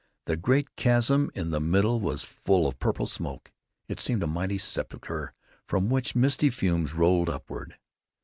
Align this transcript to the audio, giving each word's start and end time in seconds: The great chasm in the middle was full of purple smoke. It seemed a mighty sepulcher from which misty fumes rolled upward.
The 0.25 0.35
great 0.35 0.75
chasm 0.75 1.29
in 1.35 1.51
the 1.51 1.59
middle 1.59 1.99
was 1.99 2.23
full 2.23 2.65
of 2.65 2.79
purple 2.79 3.05
smoke. 3.05 3.53
It 3.87 3.99
seemed 3.99 4.23
a 4.23 4.27
mighty 4.27 4.57
sepulcher 4.57 5.35
from 5.67 5.91
which 5.91 6.15
misty 6.15 6.49
fumes 6.49 6.95
rolled 6.95 7.29
upward. 7.29 7.77